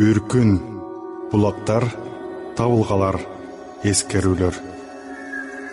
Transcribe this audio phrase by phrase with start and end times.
[0.00, 0.54] үркүн
[1.28, 1.84] булактар
[2.56, 3.18] табылгалар
[3.84, 4.54] эскерүүлөр.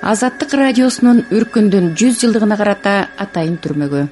[0.04, 4.04] Азаттык радиосунун үркүндүн жүз жылдыгына карата атайын түрмөгү.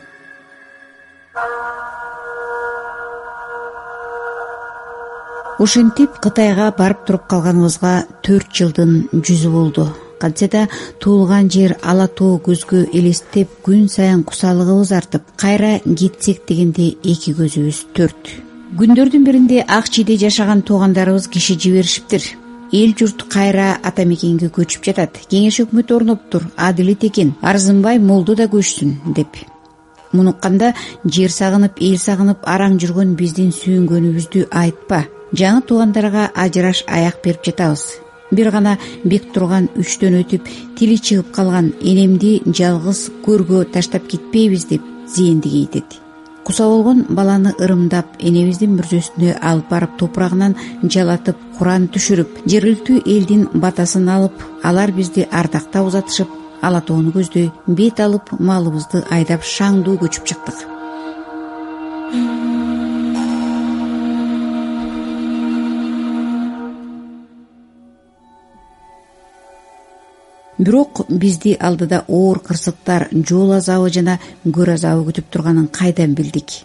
[5.60, 7.94] Ушинтип кытайга барып туруп калганыбызга
[8.24, 9.90] төрт жылдын жүзү болду.
[10.22, 10.68] Кантсе да
[11.04, 17.88] туулган жер ала тоо көзгө элестеп күн сайын кусалыгыбыз артып кайра кетсек дегенде эки көзүбүз
[17.94, 18.47] төрт
[18.78, 22.22] күндөрдүн биринде ак чийде жашаган туугандарыбыз киши жиберишиптир.
[22.72, 25.18] Эл журт кайра ата мекенге көчүп жатат.
[25.32, 27.34] Кеңеш өкмөтү орнотуптур адилет экен.
[27.42, 29.42] Арзынбай молду да көчсүн деп.
[30.14, 30.74] Муну укканда
[31.06, 35.06] жер сагынып эл сагынып араң жүргөн биздин сүйүнгөнүбүздү айтпа.
[35.34, 37.86] Жаңы туугандарга ажыраш аяк берип жатабыз.
[38.32, 44.84] Бир гана бек турган үчтөн өтүп тили чыгып калган энемди жалгыз көргө таштап кетпейбиз деп
[45.08, 46.07] зeenди кейитет
[46.48, 50.56] куса болгон баланы ырымдап энебиздин мүрзөсүнө алып барып топурагынан
[50.96, 56.32] жалатып куран түшүрүп жергиликтүү элдин батасын алып алар бизди ардактап узатышып
[56.62, 60.77] ала тоону көздөй бет алып малыбызды айдап шаңдуу көчүп чыктык
[70.58, 76.64] бирок бизди алдыда оор кырсыктар жол азабы жана көр азабы күтүп турганын кайдан билдик?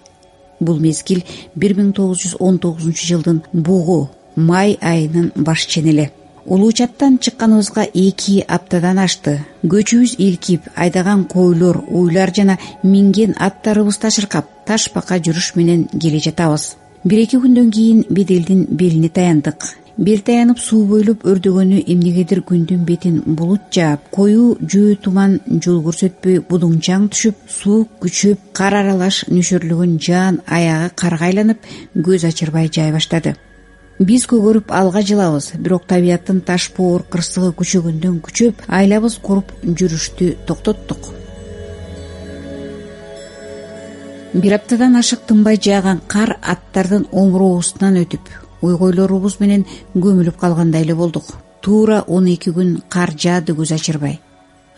[0.60, 1.22] Бул мезгил
[1.54, 6.10] бир миң тогуз жүз он тогузунчу жылдын бугу май айынын баш ченели
[6.46, 9.40] улуу чаттан чыкканыбызга эки аптадан ашты.
[9.62, 16.77] Көчүбүз илкип айдаган койлор уйлар жана минген аттарыбыз ташыркап таш бака жүрүш менен келе жатабыз.
[17.04, 23.20] Бир эки күндөн кийин беделдин белине таяндык бел таянып суу бойлоп өрдөгөнү эмнегедир күндүн бетин
[23.36, 30.40] булут жаап коюу жөө туман жол көрсөтпөй будуңчаң түшүп суук күчөп кар аралаш нөшөрлөгөн жаан
[30.48, 33.34] аягы карга айланып көз ачырбай жай баштады.
[34.00, 41.12] Биз көгөрүп алга жылабыз бирок табияттын таш боор кырсыгы күчөгөндөн күчөп айлабыз куруп жүрүштү токтоттук.
[44.33, 51.24] Бир аптадан ашык тынбай жааган кар аттардын омуроосунан өтүп ойгойлорубуз менен көмүлүп калгандай эле болдук.
[51.62, 54.20] Туура он эки күн кар жаады көз ачырбай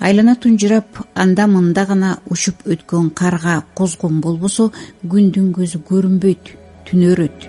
[0.01, 4.71] айлана тунжурап анда мында гана учуп өткөн карга козгон болбосо
[5.03, 6.51] күндүн көзү көрүнбөйт
[6.89, 7.49] түнөрөт.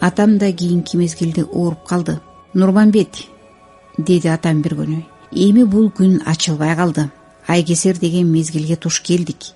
[0.00, 2.20] Атам да кийинки мезгилде ооруп калды.
[2.54, 3.24] Нурмамбет
[3.98, 5.02] деди атам бир күнү
[5.32, 7.10] эми бул күн ачылбай калды.
[7.46, 9.52] Айкесер деген мезгилге туш келдик.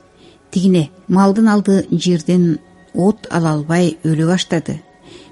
[0.50, 2.58] Тигине малдын алды жерден
[2.98, 4.80] от ала албай өлө баштады.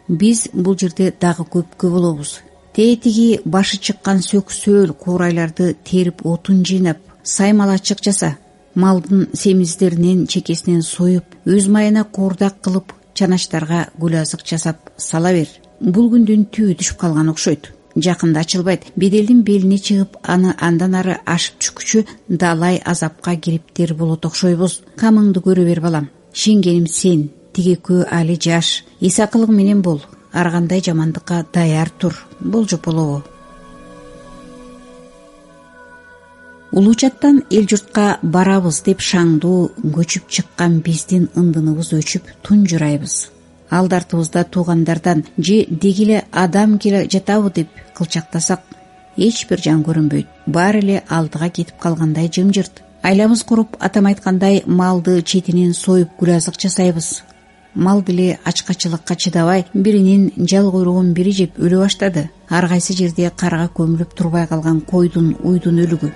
[0.09, 2.41] Биз бул жерде дагы көпкө болобуз.
[2.73, 8.37] Тетиги башы чыккан сөк сөөл куурайларды терип отун жыйнап саймалачык жаса
[8.77, 15.49] малдын семиздеринен чекесинен союп өз майына куурдак кылып чаначтарга гүл азык жасап сала бер.
[15.81, 17.73] Бул күндүн түбү түшүп калган окшойт.
[17.97, 18.85] Жакында ачылбайт.
[18.97, 24.83] Беделдин белине чыгып аны андан ары ашып түшкүчө далай азапка кириптер болот окшойбуз.
[25.01, 26.11] Камыңды көрө бер балам.
[26.35, 28.85] Ишенгеним сен тиги экөө али жаш.
[29.01, 30.03] Эс акылың менен бол.
[30.33, 32.15] Ар кандай жамандыкка даяр тур.
[32.41, 33.23] Болжоп болобу.
[36.73, 43.15] Улуу чаттан эл журтка барабыз деп шаңдуу көчүп чыккан биздин ындыныбыз өчүп тунжурайбыз
[43.71, 47.51] алды артыбызда туугандардан же деги эле адам келе жатабы?
[47.55, 48.61] деп кылчактасак
[49.17, 52.83] эч бир жан көрүнбөйт баары эле алдыга кетип калгандай жымжырт.
[53.03, 57.23] Айлабыз куруп атам айткандай малды четинен союп гүл азык жасайбыз
[57.77, 62.31] мал деле ачкачылыкка чыдабай биринин жал куйругун бири жеп өлө баштады.
[62.49, 66.11] Ар кайсы жерде карга көмүлүп турбай калган койдун уйдун өлүгү.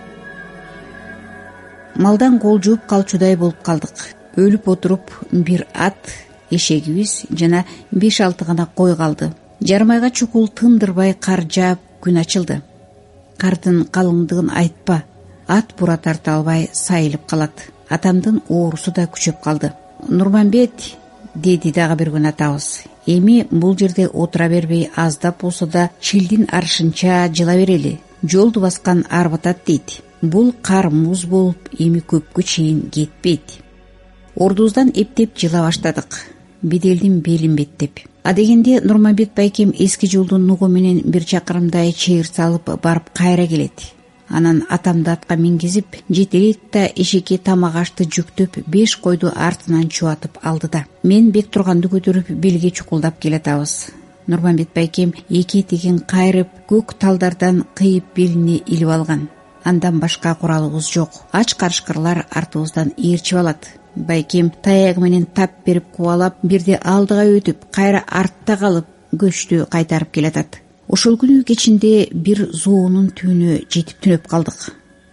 [1.96, 3.92] Малдан кол жууп калчудай болуп калдык.
[4.36, 5.98] Өлүп отуруп бир ат
[6.50, 9.32] эшегибиз жана беш алты гана кой калды.
[9.60, 12.62] Жарым айга чукул тындырбай кар жаап күн ачылды.
[13.36, 15.02] Кардын калыңдыгын айтпа.
[15.46, 17.66] Ат бура тарта албай сайылып калат.
[17.88, 19.72] Атамдын оорусу да күчөп калды.
[20.08, 20.96] Нурмамбет
[21.34, 22.82] деди дагы бир күнү атабыз.
[23.06, 28.00] Эми бул жерде отура бербей аздап болсо да чилдин арышынча жыла берели.
[28.22, 30.02] Жолду баскан арбытат дейт.
[30.22, 33.60] Бул кар муз болуп эми көпкө чейин кетпейт.
[34.36, 36.18] Ордубуздан эптеп жыла баштадык.
[36.62, 38.00] Беделдин белин беттеп.
[38.22, 43.99] Адегенде нурмамбет байкем эски жолдун нугу менен бир чакырымдай чейир салып барып кайра келет
[44.30, 50.68] анан атамды атка мингизип жетелейт да эшикке тамак ашты жүктөп беш койду артынан чубатып алды
[50.68, 50.84] да.
[51.02, 53.90] Мен бек турганды көтөрүп белге чукулдап келатабыз.
[54.26, 59.28] Нурмамбет байкем эки этегин кайрып көк талдардан кыйып белине илип алган.
[59.64, 61.10] Андан башка куралыбыз жок.
[61.32, 63.66] Ач карышкырлар артыбыздан ээрчип алат.
[63.96, 70.60] Байкем таягы менен тап берип кубалап бирде алдыга өтүп кайра артта калып көчтү кайтарып келатат
[70.90, 74.70] ошол күнү кечинде бир зоонун түбүнө жетип түнөп калдык.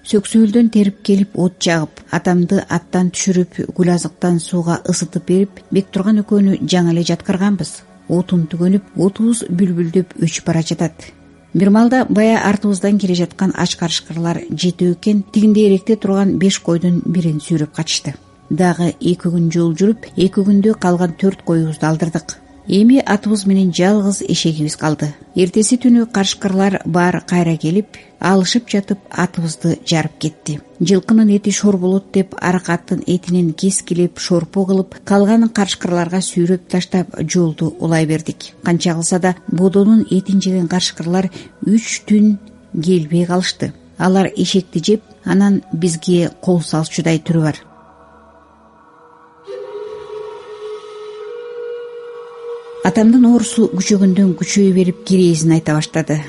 [0.08, 6.62] Сөксөөлдөн терип келип от жагып атамды аттан түшүрүп гүл азыктан сууга ысытып берип бектурган экөөнү
[6.74, 7.74] жаңы эле жаткырганбыз
[8.10, 11.12] отун түгөнүп отубуз бүлбүлдөп өчүп бара жатат.
[11.54, 17.04] Бир маалда бая артыбыздан келе жаткан ач карышкырлар жетөө экен тигинде эректе турган беш койдун
[17.06, 18.16] бирин сүйрөп качышты
[18.50, 24.22] дагы эки күн жол жүрүп эки күндө калган төрт коюбузду алдырдык эми атыбыз менен жалгыз
[24.28, 25.14] эшегибиз калды.
[25.36, 30.60] Эртеси түнү карышкырлар баары кайра келип алышып жатып атыбызды жарып кетти.
[30.80, 37.16] Жылкынын эти шор болот деп арак аттын этинен кескилеп шорпо кылып калганын карышкырларга сүйрөп таштап
[37.22, 38.54] жолду улай бердик.
[38.64, 41.32] Канча кылса да бодонун этин жеген карышкырлар
[41.66, 42.38] үч түн
[42.74, 43.74] келбей калышты.
[43.98, 47.67] Алар эшекти жеп анан бизге кол салчудай түрү бар
[52.88, 56.22] атамдын оорусу күчөгөндөн күчөй берип кирээзин айта баштады.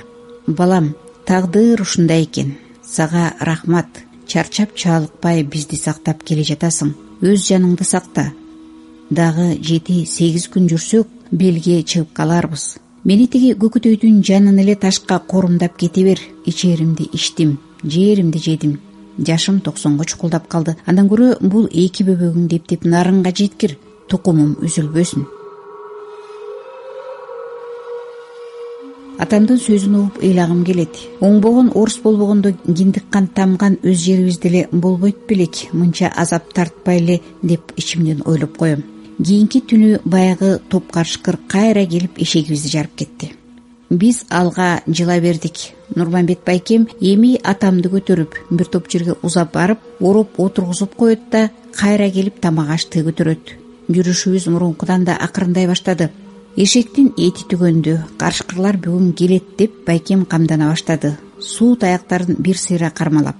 [0.46, 0.94] Балам
[1.28, 2.56] тагдыр ушундай экен.
[2.82, 3.86] Сага рахмат.
[4.26, 6.90] Чарчап чалыкпай бизди сактап келе жатасың.
[7.22, 8.32] Өз жаныңды сакта.
[9.10, 12.66] Дагы жети сегиз күн жүрсөк белге чыгып каларбыз.
[13.04, 16.20] Мени тиги көкөтөйдүн жанын эле ташка корумдап кете бер.
[16.44, 18.78] Ичеримди ичтим жээримди жедим.
[19.18, 20.76] Жашым токсонго чукулдап калды.
[20.86, 23.78] Андан көрө бул эки бөбөгүңдү эптеп нарынга жеткир.
[24.08, 25.37] Тукумум үзүлбөсүн
[29.18, 30.94] атамдын сөзүн угуп ыйлагым келет.
[31.20, 35.66] Оңбогон орус болбогондо киндик кан тамган өз жерибизде эле болбойт белек.
[35.72, 38.84] Мынча азап тартпай эле деп ичимден ойлоп коем.
[39.18, 43.32] Кийинки түнү баягы топ карышкыр кайра келип эшегибизди жарып кетти.
[43.90, 45.56] Биз алга жыла бердик.
[45.94, 52.10] Нурмамбет байкем эми атамды көтөрүп бир топ жерге узап барып ороп отургузуп коет да кайра
[52.10, 53.56] келип тамак ашты көтөрөт.
[53.88, 56.10] Жүрүшүбүз мурункудан да акырындай баштады
[56.58, 61.12] эшектин эти түгөндү карышкырлар бүгүн келет деп байкем камдана баштады.
[61.38, 63.36] Суу таяктарын бир сыйра кармалап.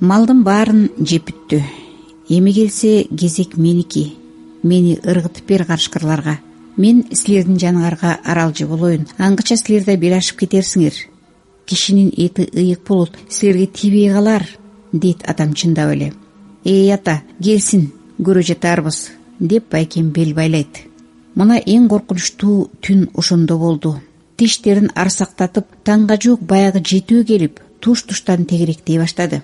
[0.00, 1.58] Малдын баарын жеп бүттү
[2.32, 4.14] эми келсе кезек меники.
[4.62, 6.38] Мени ыргытып бер карышкырларга.
[6.78, 10.94] Мен силердин жаныңарга аралжы болоюн аңгыча силер да бел ашып кетерсиңер.
[11.66, 13.18] Кишинин эти ыйык болот.
[13.28, 14.48] Силерге тийбей калар
[14.92, 16.14] дейт атам чындап эле.
[16.64, 19.10] Эй ата келсин көрө жатаарбыз
[19.40, 20.86] деп байкем бел байлайт
[21.34, 23.96] мына эң коркунучтуу түн ошондо болду.
[24.36, 29.42] Тиштерин арсактатып таңга жуук баягы жетөө келип туш туштан тегеректей баштады.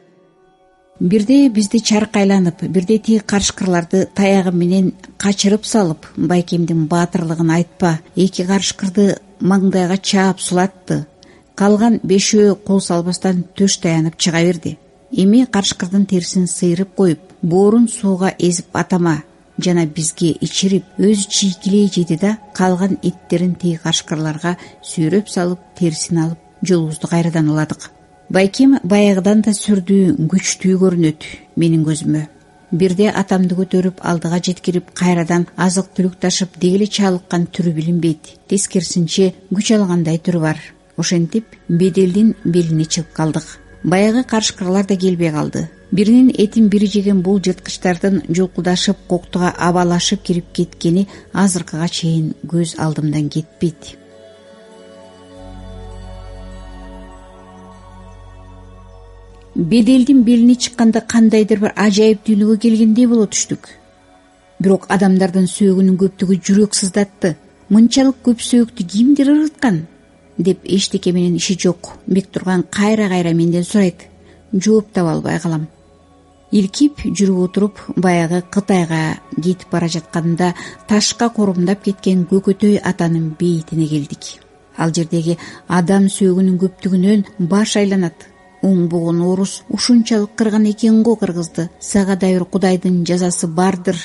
[1.00, 8.42] Бирде бизди чарк айланып бирде тиги карышкырларды таягы менен качырып салып байкемдин баатырлыгын айтпа эки
[8.42, 11.06] карышкырды маңдайга чаап сулатты.
[11.54, 14.76] Калган бешөө кол салбастан төш таянып чыга берди.
[15.12, 19.22] Эми карышкырдын терисин сыйрып коюп боорун сууга эзип атама
[19.58, 26.38] жана бизге ичирип өзү чийкилей жеди да калган эттерин тиги карышкырларга сүйрөп салып терисин алып
[26.62, 27.90] жолубузду кайрадан уладык.
[28.30, 32.26] Байкем баягыдан да сүрдүү күчтүү көрүнөт менин көзүмө.
[32.70, 38.34] Бирде атамды көтөрүп алдыга жеткирип кайрадан азык түлүк ташып деги эле чалыккан түрү билинбейт.
[38.48, 40.60] Тескерисинче күч алгандай түрү бар.
[40.98, 43.46] Ошентип беделдин белине чыгып калдык.
[43.82, 50.52] Баягы карышкырлар да келбей калды биринин этин бири жеген бул жырткычтардын жулкулдашып коктуга абалашып кирип
[50.52, 53.96] кеткени азыркыга чейин көз алдымдан кетпейт.
[59.54, 63.70] Беделдин белине чыкканда кандайдыр бир ажайып дүйнөгө келгендей боло түштүк.
[64.60, 67.34] Бирок адамдардын сөөгүнүн көптүгү жүрөк сыздатты.
[67.68, 69.86] Мынчалык көп сөөктү кимдир ыргыткан
[70.38, 74.06] деп эчтеке менен иши жок бектурган кайра кайра менден сурайт.
[74.52, 75.66] Жооп таба албай калам
[76.50, 80.54] илкип жүрүп отуруп баягы кытайга кетип бара жатканымда
[80.88, 84.38] ташка корумдап кеткен көкөтөй атанын бейитине келдик.
[84.76, 85.36] Ал жердеги
[85.68, 88.28] адам сөөгүнүн көптүгүнөн баш айланат.
[88.62, 91.68] Оңбогон орус ушунчалык кырган экен го кыргызды.
[91.80, 93.98] Сага да бир кудайдын жазасы бардыр.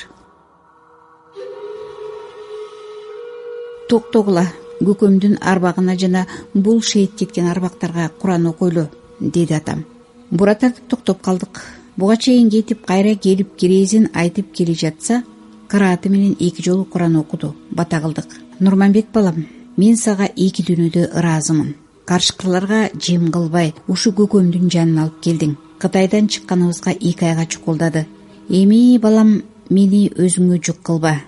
[3.88, 4.46] Токтогула
[4.80, 8.88] көкөмдүн арбагына жана бул шейит кеткен арбактарга куран окуйлу
[9.20, 9.84] деди атам.
[10.30, 11.62] Бура тартып токтоп калдык
[11.96, 15.22] буга чейин кетип кайра келип кирээзин айтып келе жатса
[15.68, 17.54] кырааты менен эки жолу куран окуду.
[17.70, 18.28] Бата кылдык
[18.60, 19.46] нурмамбет балам
[19.76, 21.74] мен сага эки дүйнөдө ыраазымын.
[22.04, 25.56] Карышкырларга жем кылбай ушу көкөмдүн жанын алып келдиң.
[25.78, 28.06] Кытайдан чыкканыбызга эки айга чукулдады.
[28.48, 31.20] Эми балам мени өзүңө жүк кылба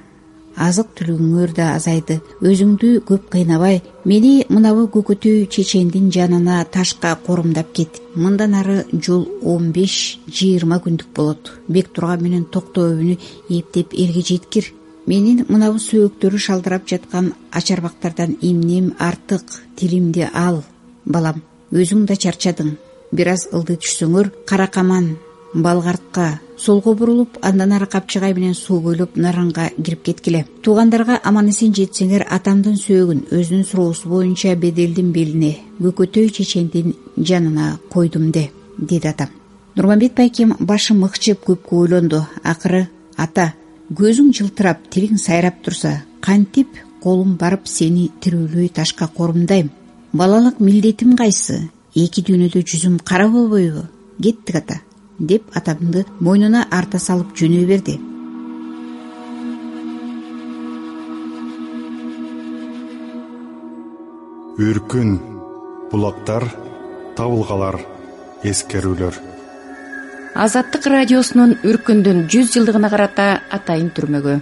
[0.56, 2.20] азык түлүгүңөр да азайды.
[2.40, 8.00] Өзүңдү көп кыйнабай мени мынабу көкөтөй чечендин жанына ташка корумдап кет.
[8.14, 11.52] Мындан ары жол он беш жыйырма күндүк болот.
[11.68, 14.72] Бек турган менен токтообүнү эптеп элге жеткир.
[15.06, 20.64] Менин мынабу сөөктөрү шалдырап жаткан ачарбактардан эмнем артык тилимди ал
[21.04, 21.42] балам.
[21.70, 22.76] Өзүң да чарчадың.
[23.12, 24.32] Бир аз ылдый түшсөңөр
[24.72, 25.16] каман
[25.62, 30.44] балгартка солго бурулуп андан ары капчыгай менен суу бойлоп наранга кирип кеткиле.
[30.62, 38.30] Туугандарга аман эсен жетсеңер атамдын сөөгүн өзүнүн суроосу боюнча беделдин белине көкөтөй чечендин жанына койдум
[38.32, 39.28] де деди атам.
[39.76, 42.24] Нурмамбет байкем башы мыкчып көпкө ойлонду.
[42.42, 43.52] Акыры ата
[43.92, 46.68] көзүң жылтырап тилиң сайрап турса кантип
[47.02, 49.70] колум барып сени тирүүлөй ташка корумдайм
[50.12, 51.70] балалык милдетим кайсы?
[51.94, 53.86] Эки дүйнөдө жүзүм кара болбойбу?
[54.20, 54.80] Кеттик ата
[55.18, 57.96] деп атамды мойнуна арта салып жөнөй берди.
[64.56, 65.16] Үркүн
[65.92, 66.48] булактар
[67.16, 67.80] табылгалар
[68.44, 69.20] эскерүүлөр.
[70.36, 74.40] Азаттык радиосунун үркүндүн жүз жылдыгына карата атайын түрмөгү